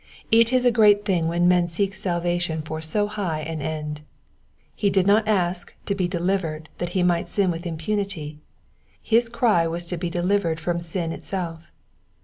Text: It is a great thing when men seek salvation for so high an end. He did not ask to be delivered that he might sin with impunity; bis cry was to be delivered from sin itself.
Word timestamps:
It 0.31 0.51
is 0.51 0.65
a 0.65 0.71
great 0.71 1.05
thing 1.05 1.27
when 1.27 1.47
men 1.47 1.67
seek 1.67 1.93
salvation 1.93 2.63
for 2.63 2.81
so 2.81 3.05
high 3.05 3.41
an 3.41 3.61
end. 3.61 4.01
He 4.75 4.89
did 4.89 5.05
not 5.05 5.27
ask 5.27 5.75
to 5.85 5.93
be 5.93 6.07
delivered 6.07 6.69
that 6.79 6.89
he 6.97 7.03
might 7.03 7.27
sin 7.27 7.51
with 7.51 7.67
impunity; 7.67 8.39
bis 9.07 9.29
cry 9.29 9.67
was 9.67 9.85
to 9.89 9.97
be 9.97 10.09
delivered 10.09 10.59
from 10.59 10.79
sin 10.79 11.11
itself. 11.11 11.71